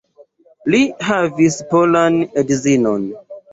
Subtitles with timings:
[0.75, 0.79] Li
[1.09, 3.09] havis polan edzinon.